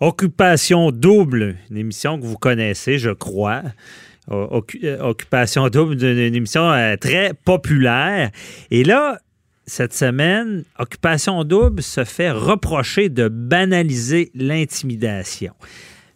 [0.00, 3.62] Occupation double, une émission que vous connaissez, je crois.
[4.30, 8.30] Occupation double, une émission euh, très populaire.
[8.70, 9.18] Et là,
[9.66, 15.54] cette semaine, Occupation double se fait reprocher de banaliser l'intimidation.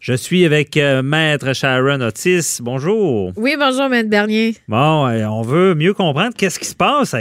[0.03, 2.59] Je suis avec euh, Maître Sharon Otis.
[2.61, 3.32] Bonjour.
[3.37, 4.57] Oui, bonjour, Maître Bernier.
[4.67, 7.21] Bon, euh, on veut mieux comprendre qu'est-ce qui se passe à,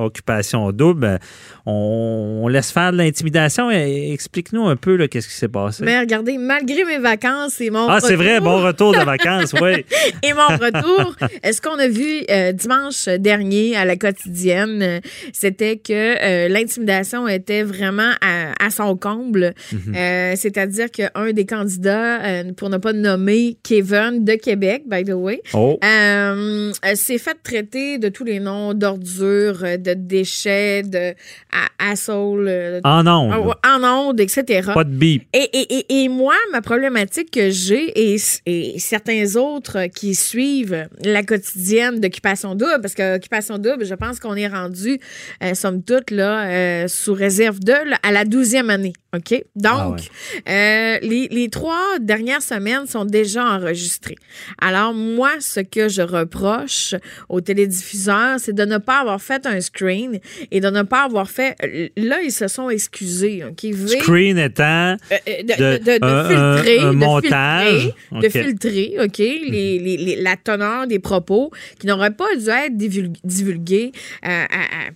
[0.00, 1.20] Occupation Double.
[1.64, 3.70] On, laisse faire de l'intimidation.
[3.70, 5.84] Explique-nous un peu qu'est-ce qui s'est passé.
[5.84, 9.84] Mais regardez, malgré mes vacances et mon Ah, c'est vrai, bon retour de vacances, oui.
[10.24, 11.14] et mon retour,
[11.44, 15.00] ce qu'on a vu euh, dimanche dernier à la quotidienne,
[15.32, 19.54] c'était que l'intimidation était vraiment à, son comble.
[19.72, 20.34] Mhm.
[20.34, 25.42] C'est-à-dire qu'un des candidats euh, pour ne pas nommer Kevin de Québec, by the way,
[25.54, 25.78] oh.
[25.84, 31.14] euh, s'est fait traiter de tous les noms d'ordures, de déchets, de
[31.78, 32.80] asshole.
[32.84, 33.54] en ondes.
[33.66, 34.70] En ondes, etc.
[34.74, 35.24] Pas de bip.
[35.32, 41.22] Et, et, et, moi, ma problématique que j'ai et, et, certains autres qui suivent la
[41.22, 44.98] quotidienne d'Occupation Double, parce qu'Occupation Double, je pense qu'on est rendu,
[45.42, 48.92] euh, somme toute, là, sous réserve de, à la douzième année.
[49.14, 49.44] OK?
[49.56, 49.98] Donc,
[50.46, 54.16] ah les, les trois dernières semaines sont déjà enregistrées.
[54.60, 56.94] Alors, moi, ce que je reproche
[57.28, 60.18] aux télédiffuseurs, c'est de ne pas avoir fait un screen
[60.50, 61.56] et de ne pas avoir fait.
[61.96, 63.42] Là, ils se sont excusés.
[64.00, 64.96] Screen étant.
[65.12, 66.78] Euh, euh, de, filtrer.
[66.80, 67.92] Un, montage.
[68.12, 72.76] De filtrer, OK, les, la teneur des propos qui n'auraient pas dû être
[73.24, 73.92] divulgués
[74.26, 74.44] euh,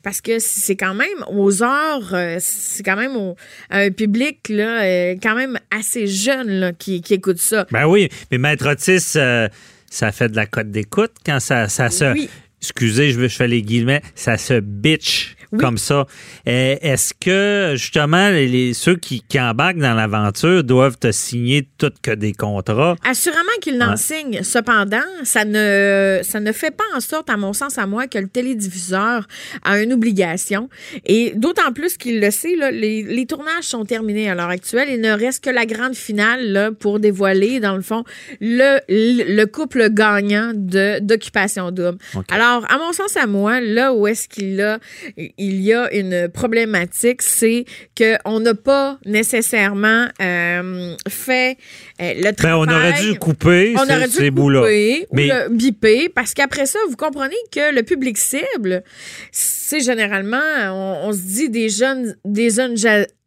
[0.02, 3.34] parce que c'est quand même aux heures, c'est quand même
[3.70, 7.66] un public là, quand même assez jeune là, qui, écoutent ça.
[7.70, 9.48] Ben oui, mais Maître Otis, euh,
[9.91, 12.14] ça fait de la cote d'écoute quand ça, ça se.
[12.60, 16.06] Excusez, je, je fais les guillemets, ça se bitch comme ça.
[16.48, 21.92] Euh, est-ce que, justement, les, ceux qui, qui embarquent dans l'aventure doivent te signer tout
[22.03, 22.97] que des contrats?
[23.05, 24.42] Assurément qu'ils n'en signent.
[24.42, 28.19] Cependant, ça ne, ça ne fait pas en sorte, à mon sens, à moi, que
[28.19, 29.26] le télédiffuseur
[29.65, 30.69] a une obligation.
[31.04, 34.88] Et d'autant plus qu'il le sait, là, les, les, tournages sont terminés à l'heure actuelle.
[34.91, 38.04] Il ne reste que la grande finale là, pour dévoiler, dans le fond,
[38.41, 41.99] le, le couple gagnant d'Occupation Double.
[42.31, 44.78] Alors, à mon sens, à moi, là où est-ce qu'il a
[45.38, 47.64] il y a une problématique, c'est
[47.97, 51.58] qu'on n'a pas nécessairement euh, fait
[52.00, 52.66] euh, le travail.
[52.66, 54.62] Ben, on aurait dû couper on aurait dû ces bouts-là.
[54.62, 58.82] Ou le biper, parce qu'après ça, vous comprenez que le public cible,
[59.32, 60.36] c'est généralement,
[60.72, 62.76] on, se dit des jeunes, des jeunes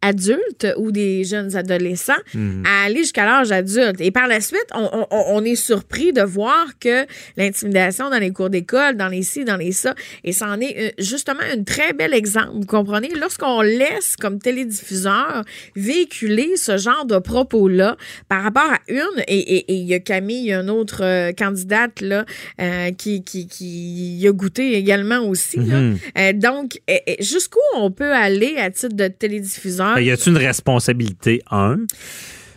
[0.02, 2.64] adultes ou des jeunes adolescents mhm.
[2.66, 4.00] à aller jusqu'à l'âge adulte.
[4.00, 7.06] Et par la suite, on, est surpris de voir que
[7.38, 10.76] l'intimidation dans les cours d'école, dans les ci, dans les ça, et ça en est
[10.78, 12.52] euh, justement un très bel exemple.
[12.54, 13.10] Vous comprenez?
[13.20, 15.44] Lorsqu'on laisse comme télédiffuseur
[15.76, 20.70] véhiculer ce genre de propos-là par rapport à une, et il y a Camille, une
[20.70, 22.26] autre euh, candidate là,
[22.62, 25.60] euh, qui, qui, qui a goûté également aussi.
[25.60, 25.98] Mhm.
[26.36, 26.80] donc,
[27.20, 31.80] jusqu'où on peut aller à titre de télédiffuseur ben, y a-t-il une responsabilité, un?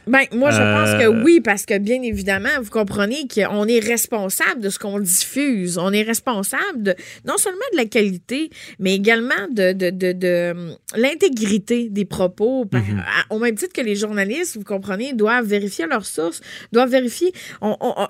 [0.07, 3.79] Ben, moi, je pense que euh, oui, parce que bien évidemment, vous comprenez qu'on est
[3.79, 5.79] responsable de ce qu'on diffuse.
[5.79, 6.95] On est responsable de,
[7.27, 12.67] non seulement de la qualité, mais également de, de, de, de hum, l'intégrité des propos.
[12.73, 13.03] Mhm.
[13.31, 16.41] Au même titre que les journalistes, vous comprenez, doivent vérifier leurs sources,
[16.73, 17.33] doivent vérifier.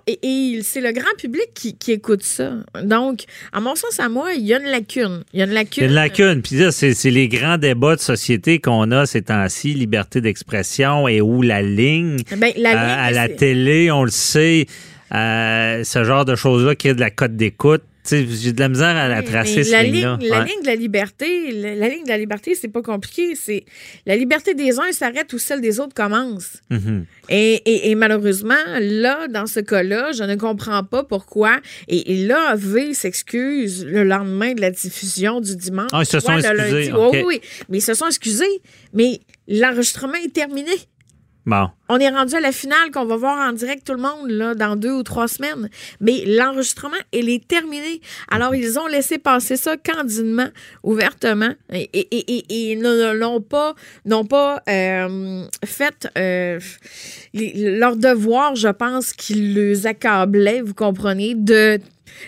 [0.06, 2.54] et, c'est le grand public qui, qui, écoute ça.
[2.82, 5.24] Donc, à mon sens, à moi, il y a une lacune.
[5.32, 5.84] Il y a une lacune.
[5.84, 6.42] Il y a une lacune.
[6.42, 11.20] Puis là, c'est les grands débats de société qu'on a ces temps-ci, liberté d'expression et
[11.20, 11.62] où la
[12.36, 14.66] ben, à, la télé, on le sait,
[15.14, 17.82] euh, ce genre de choses-là qui est de la cote d'écoute.
[18.10, 21.88] J'ai de la misère à la tracer, la ligne, La ligne de la liberté, la,
[21.88, 23.36] ligne de la liberté, c'est pas compliqué.
[23.36, 23.64] C'est
[24.06, 26.60] la liberté des uns s'arrête où celle des autres commence.
[26.70, 27.04] Mm-hmm.
[27.28, 31.60] et, malheureusement, là, dans ce cas-là, je ne comprends pas pourquoi.
[31.86, 35.90] Et, là, V s'excuse le lendemain de la diffusion du dimanche.
[35.92, 36.92] Ah, ils se sont excusés.
[36.92, 38.62] oui, oui, mais ils se sont excusés.
[38.92, 40.72] Mais l'enregistrement est terminé.
[41.88, 44.54] On est rendu à la finale qu'on va voir en direct tout le monde là,
[44.54, 45.68] dans deux ou trois semaines.
[46.00, 48.00] Mais l'enregistrement, il est terminé.
[48.30, 50.48] Alors, ils ont laissé passer ça candidement,
[50.82, 53.74] ouvertement, et, et, et, ne l'ont pas,
[54.04, 56.60] n'ont pas euh, fait euh,
[57.34, 61.80] leur devoir, je pense, qu'ils les accablaient, vous comprenez, de,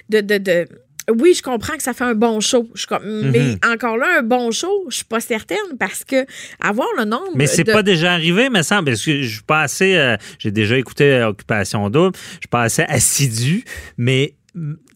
[0.08, 0.66] de, de
[1.10, 2.68] oui, je comprends que ça fait un bon show.
[3.02, 3.58] Mais mhm.
[3.72, 6.24] encore là, un bon show, je suis pas certaine parce que
[6.60, 7.32] avoir le nombre.
[7.34, 8.86] Mais c'est pas déjà arrivé, me semble.
[8.86, 9.96] Parce que je suis pas assez.
[9.96, 12.16] Euh, j'ai déjà écouté Occupation Double.
[12.16, 13.64] Je suis pas assez assidu,
[13.98, 14.34] mais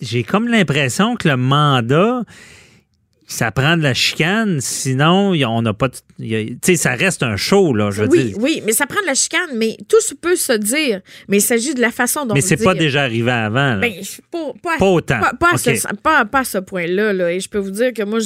[0.01, 2.23] j'ai comme l'impression que le mandat
[3.31, 5.91] ça prend de la chicane, sinon on n'a pas.
[5.91, 8.39] Tu sais, ça reste un show, là, je veux oui, dire.
[8.41, 11.03] Oui, mais ça prend de la chicane, mais tout se peut se dire.
[11.29, 13.81] Mais il s'agit de la façon dont Mais c'est pas déjà arrivé avant, là.
[13.81, 13.93] Ben,
[14.31, 15.21] pas, pas, Pas autant.
[15.21, 17.13] Pas, pas à ce, pas- ce point-là.
[17.13, 17.33] Là.
[17.33, 18.19] Et je peux vous dire que moi,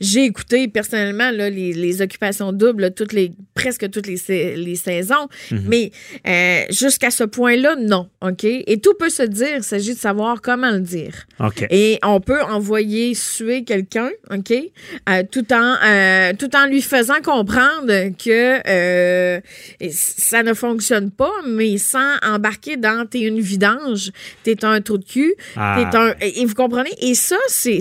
[0.00, 5.28] j'ai écouté personnellement là, les, les occupations doubles toutes les, presque toutes les, les saisons.
[5.50, 5.62] Mhm.
[5.66, 5.90] Mais
[6.26, 8.08] euh, jusqu'à ce point-là, non.
[8.20, 8.44] OK?
[8.44, 9.56] Et tout peut se dire.
[9.56, 11.26] Il s'agit de savoir comment le dire.
[11.40, 11.66] OK.
[11.70, 17.20] Et on peut envoyer suer quelqu'un, OK, euh, tout en euh, tout en lui faisant
[17.24, 19.40] comprendre que euh,
[19.90, 24.10] ça ne fonctionne pas, mais sans embarquer dans t'es une vidange,
[24.42, 25.76] t'es un trou de cul, Ah.
[25.90, 26.90] t'es un et vous comprenez?
[27.00, 27.78] Et ça c'est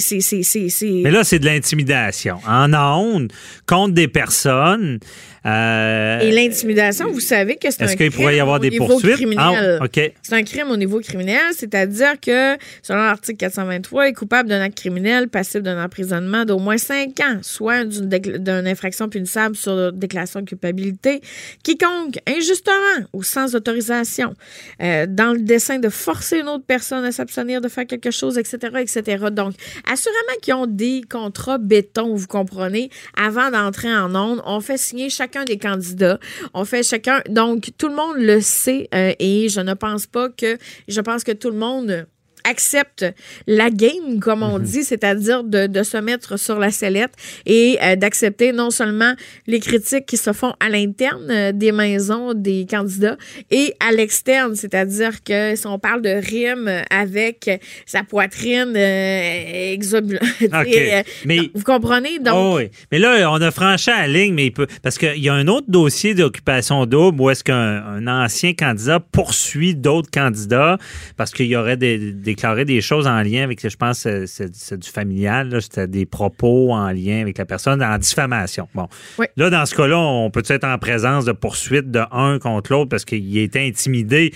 [1.03, 2.38] Mais là, c'est de l'intimidation.
[2.47, 3.31] En ondes,
[3.65, 5.00] contre des personnes.
[5.45, 8.85] et l'intimidation, vous savez que c'est un Est-ce qu'il pourrait y avoir au des niveau
[8.88, 9.15] poursuites?
[9.15, 9.79] criminel.
[9.81, 9.85] Ah.
[10.21, 14.77] C'est un crime au niveau criminel, c'est-à-dire que, selon l'article 423, est coupable d'un acte
[14.77, 20.45] criminel passible d'un emprisonnement d'au moins cinq ans, soit d'une infraction punissable sur déclaration de
[20.45, 21.22] culpabilité,
[21.63, 24.34] quiconque, injustement ou sans autorisation,
[24.81, 28.38] euh, dans le dessein de forcer une autre personne à s'abstenir de faire quelque chose,
[28.38, 29.25] etc., etc.
[29.31, 29.54] Donc,
[29.89, 35.10] assurément qu'ils ont des contrats béton, vous comprenez, avant d'entrer en onde, on fait signer
[35.10, 36.19] chacun des candidats,
[36.54, 40.30] on fait chacun, donc tout le monde le sait euh, et je ne pense pas
[40.30, 40.57] que,
[40.88, 42.07] je pense que tout le monde
[42.49, 43.05] accepte
[43.45, 47.13] la game, comme on dit, c'est-à-dire de, de se mettre sur la sellette
[47.45, 49.13] et euh, d'accepter non seulement
[49.47, 53.17] les critiques qui se font à l'interne euh, des maisons des candidats
[53.51, 57.49] et à l'externe, c'est-à-dire que si on parle de rime avec
[57.85, 59.75] sa poitrine euh.
[61.25, 62.19] Mais- vous comprenez?
[62.19, 62.69] Donc, Oh oui.
[62.91, 64.67] Mais là, on a franchi la ligne, mais il peut.
[64.83, 69.00] Parce qu'il y a un autre dossier d'occupation double où est-ce qu'un un ancien candidat
[69.00, 70.77] poursuit d'autres candidats
[71.15, 74.78] parce qu'il y aurait des, déclaré des choses en lien avec, je pense, c'est- c'est
[74.78, 78.68] du familial, c'était des propos en lien avec la personne en diffamation.
[78.75, 78.88] Bon.
[79.18, 79.25] Oui.
[79.38, 82.89] Là, dans ce cas-là, on peut être en présence de poursuites de un contre l'autre
[82.89, 84.34] parce qu'il a été intimidé?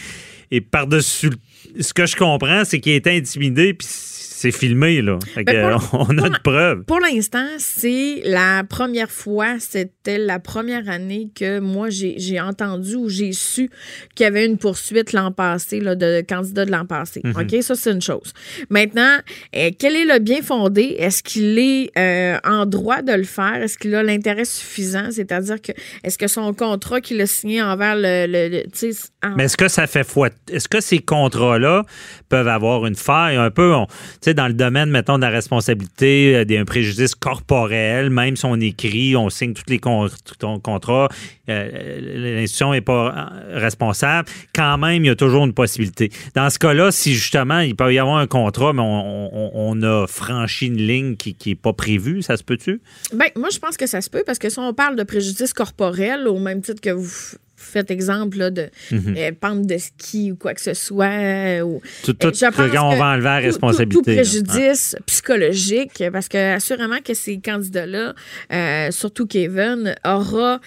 [0.50, 1.30] Et par-dessus,
[1.80, 3.88] ce que je comprends, c'est qu'il a été intimidé, puis
[4.42, 5.20] c'est filmé, là.
[5.38, 6.84] Euh, pour- on a de preuves.
[6.86, 13.08] Pour l'instant, c'est la première fois, c'était la première année que moi, j'ai entendu ou
[13.10, 13.70] j'ai su
[14.16, 17.22] qu'il y avait une poursuite l'an passé, là, de candidats de l'an passé.
[17.24, 17.34] Mhm.
[17.38, 17.62] OK?
[17.62, 18.34] Ça, c'est une chose.
[18.70, 19.18] Maintenant,
[19.56, 20.96] euh, quel est le bien fondé?
[20.98, 23.56] Est-ce qu'il est euh, en droit de le faire?
[23.62, 25.10] Est-ce qu'il a l'intérêt suffisant?
[25.12, 25.72] C'est-à-dire que,
[26.04, 28.26] est-ce que son contrat qu'il a signé envers le.
[28.28, 30.30] le- le- tu sais, en- Mais est-ce que ça fait foi?
[30.52, 31.86] Est-ce que ces contrats-là
[32.30, 33.88] peuvent avoir une faille un peu, on-
[34.34, 39.16] dans le domaine, mettons, de la responsabilité, euh, d'un préjudice corporel, même si on écrit,
[39.16, 41.08] on signe tous les contrats,
[41.50, 43.14] euh, l'institution n'est pas
[43.52, 46.12] euh, responsable, quand même, il y a toujours une possibilité.
[46.36, 50.06] Dans ce cas-là, si justement, il peut y avoir un contrat, mais on, on- a
[50.06, 52.82] franchi une ligne qui n'est pas prévue, ça se peut-tu?
[53.14, 55.54] Ben, moi, je pense que ça se peut parce que si on parle de préjudice
[55.54, 57.10] corporel, au même titre que vous
[57.62, 59.16] faites exemple là, de Mhm.
[59.18, 62.46] euh, pente de ski ou quoi que ce soit, euh, ou Tout, tout, Euh, je
[62.46, 63.96] pense on que va enlever la tout- responsabilité.
[63.96, 68.14] Tout, préjudice psychologique, parce que assurément que ces candidats-là,
[68.54, 70.60] euh, surtout Kevin, aura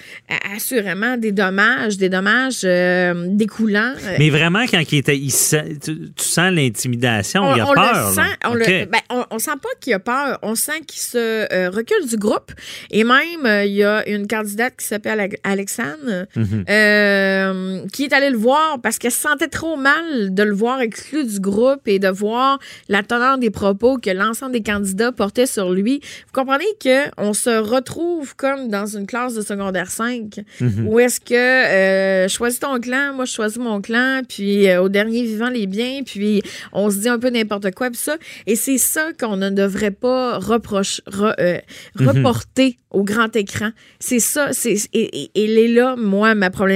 [0.55, 3.95] assurément des dommages, des dommages euh, découlants.
[4.19, 8.09] Mais vraiment, quand il était, il sent- tu, tu sens l'intimidation, il a on peur.
[8.11, 8.59] Le sent, on, OK.
[8.67, 10.39] le, ben, on, on sent pas qu'il a peur.
[10.43, 12.53] On sent qu'il se recule du groupe.
[12.91, 16.65] Et même, il y a une candidate qui s'appelle Ale- Alexandre Mhm.
[16.85, 20.81] Euh, qui est allée le voir parce qu'elle se sentait trop mal de le voir
[20.81, 25.47] exclu du groupe et de voir la teneur des propos que l'ensemble des candidats portaient
[25.47, 26.01] sur lui.
[26.27, 30.87] Vous comprenez que on se retrouve comme dans une classe de secondaire 5 Mhm.
[30.89, 34.89] où est-ce que euh, choisis ton clan, moi je choisis mon clan, puis euh, au
[34.89, 38.17] dernier vivant les biens, puis on se dit un peu n'importe quoi, puis ça.
[38.47, 41.59] Et c'est ça qu'on ne devrait pas reprocher, re- euh,
[41.99, 42.09] Mhm.
[42.09, 43.71] reporter au grand écran.
[43.99, 46.74] C'est ça, c'est et, et, et elle est là, moi, ma problématique.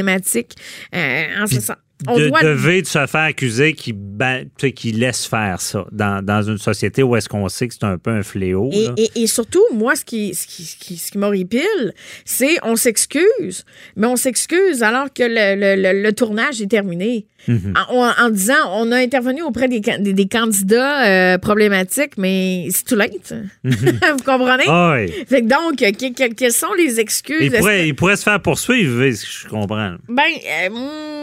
[0.94, 1.76] Euh, en ce sens.
[2.06, 6.42] De, doit devait de se faire accuser qui, ben, qui laisse faire ça dans, dans
[6.42, 8.70] une société où est-ce qu'on sait que c'est un peu un fléau.
[8.72, 8.92] Et, là.
[8.96, 11.92] et- et surtout, moi, ce qui, ce qui, ce qui, ce qui m'horripile,
[12.24, 13.64] c'est on s'excuse,
[13.96, 17.26] mais on s'excuse alors que le, le- le- le tournage est terminé.
[17.46, 17.72] Mhm.
[17.88, 22.66] En, en- en disant, on a intervenu auprès des, des, des candidats euh, problématiques, mais
[22.70, 23.32] c'est tout late.
[23.64, 24.64] Vous comprenez?
[24.66, 25.12] Ah oui.
[25.28, 27.38] Fait que donc, que- que- quelles sont les excuses?
[27.40, 29.94] Il pourrait, il pourrait se faire poursuivre, je comprends.
[30.08, 30.22] Ben,
[30.64, 30.68] euh,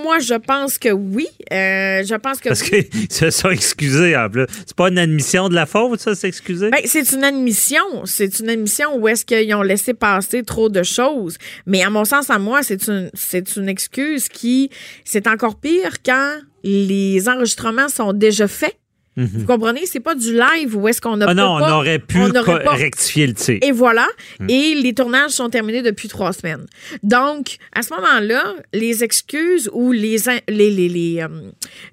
[0.05, 1.27] moi, je pense que oui.
[1.51, 2.87] Euh, je pense que Parce oui.
[2.87, 4.45] qu'ils se sont excusés en plus.
[4.67, 6.69] C'est pas une admission de la faute, ça, s'excuser?
[6.69, 8.05] Ben, c'est une admission.
[8.05, 11.37] C'est une admission où est-ce qu'ils ont laissé passer trop de choses.
[11.65, 14.69] Mais à mon sens, à moi, c'est une, c'est une excuse qui,
[15.05, 16.33] c'est encore pire quand
[16.63, 18.77] les enregistrements sont déjà faits
[19.17, 19.29] Mhm.
[19.33, 19.85] Vous comprenez?
[19.85, 23.33] C'est pas du live où est-ce qu'on a ah non, on aurait pu rectifier le
[23.33, 23.57] tir.
[23.61, 24.07] Et voilà.
[24.39, 24.49] Hmm.
[24.49, 26.65] Et les tournages sont terminés depuis trois semaines.
[27.03, 28.43] Donc, à ce moment-là,
[28.73, 30.17] les excuses ou les,
[30.49, 31.27] les, les, les, euh,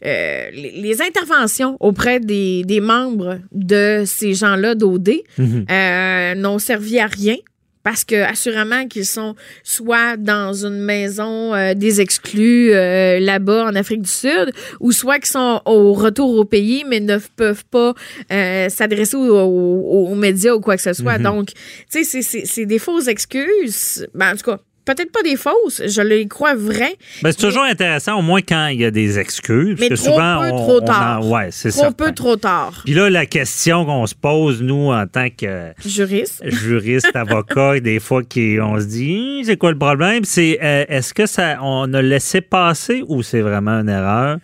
[0.05, 5.67] euh, les interventions auprès des, des, membres de ces gens-là d'OD mhm.
[5.71, 7.37] euh, n'ont servi à rien
[7.83, 9.35] parce que assurément qu'ils sont
[9.65, 15.19] soit dans une maison euh, des exclus euh, là-bas en Afrique du Sud, ou soit
[15.19, 17.95] qu'ils sont au retour au pays mais ne peuvent pas
[18.31, 21.19] euh, s'adresser aux, médias ou quoi que ce soit.
[21.19, 21.23] Mm-hmm.
[21.23, 21.49] Donc,
[21.91, 24.07] tu sais, c'est des fausses excuses.
[24.15, 26.97] Ben, en tout cas, peut-être pas des fausses, je les crois vraies.
[27.23, 29.79] Ben, c'est toujours intéressant, au moins quand il y a des excuses.
[29.79, 31.27] Mais trop peu, trop tard.
[31.29, 32.83] ouais, c'est Trop peu, trop tard.
[32.85, 35.73] Puis là, la question qu'on se pose, nous, en tant que...
[35.85, 36.43] Juriste.
[36.49, 40.25] Juriste, avocat, des fois, qui, on se dit, hum, c'est quoi le problème?
[40.25, 44.39] C'est, euh, est-ce que ça, on a laissé passer ou c'est vraiment une erreur?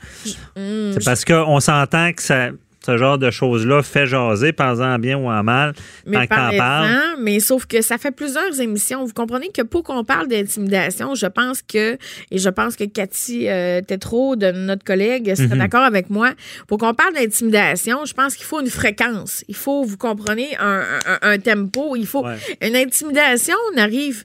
[0.57, 2.51] Hum, c'est parce qu'on s'entend que ça
[2.89, 5.75] ce genre de choses-là fait jaser, en bien ou en mal,
[6.07, 6.89] mais quand parle.
[7.21, 9.05] Mais sauf que ça fait plusieurs émissions.
[9.05, 11.99] Vous comprenez que pour qu'on parle d'intimidation, je pense que,
[12.31, 15.59] et je pense que Cathy euh, Tétrault, de notre collègue, serait mhm.
[15.59, 16.33] d'accord avec moi,
[16.67, 19.45] pour qu'on parle d'intimidation, je pense qu'il faut une fréquence.
[19.49, 21.95] Il faut, vous comprenez, un, tempo.
[21.95, 22.25] Il faut.
[22.63, 24.25] Une intimidation n'arrive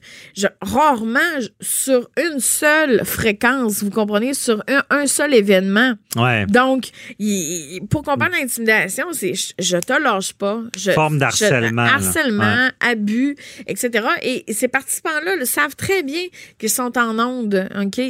[0.62, 1.20] rarement
[1.60, 5.94] sur une seule fréquence, vous comprenez, sur un, seul événement.
[6.16, 6.46] Ouais.
[6.46, 6.88] Donc,
[7.90, 10.60] pour qu'on parle d'intimidation, L'intimidation, c'est je, te lâche pas.
[10.76, 11.82] Je, Forme d'harcèlement.
[11.82, 14.06] Harcèlement, abus, etc.
[14.22, 16.22] Et ces participants-là le savent très bien
[16.58, 17.68] qu'ils sont en onde.
[17.80, 18.00] OK?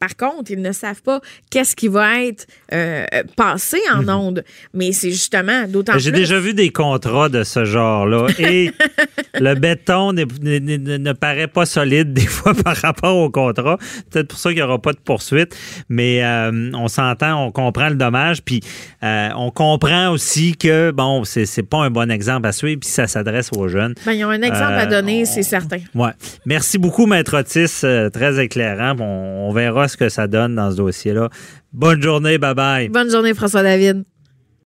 [0.00, 3.04] Par contre, ils ne savent pas qu'est-ce qui va être euh,
[3.36, 4.08] passé en mhm.
[4.08, 4.44] onde.
[4.74, 6.02] Mais c'est justement d'autant plus.
[6.02, 8.26] J'ai déjà vu des contrats de ce genre-là.
[8.38, 8.72] Et
[9.34, 13.78] le béton ne, paraît pas solide des fois par rapport au contrat.
[14.10, 15.56] Peut-être pour ça qu'il n'y aura pas de poursuite.
[15.88, 18.42] Mais euh, on s'entend, on comprend le dommage.
[18.42, 18.62] Puis
[19.04, 23.06] euh, on comprend aussi que, bon, c'est pas un bon exemple à suivre, puis ça
[23.06, 23.94] s'adresse aux jeunes.
[24.06, 25.78] Ben, ils ont un exemple à euh, donner, c'est certain.
[25.94, 26.10] Ouais.
[26.46, 27.80] Merci beaucoup, Maître Otis.
[27.84, 28.96] Euh, très éclairant.
[29.00, 31.28] on verra ce que ça donne dans ce dossier-là.
[31.72, 32.38] Bonne journée.
[32.38, 32.88] Bye bye.
[32.88, 34.04] Bonne journée, François-David.